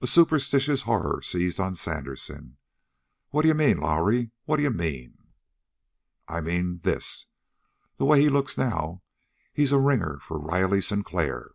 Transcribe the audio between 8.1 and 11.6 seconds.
he looks now he's a ringer for Riley Sinclair.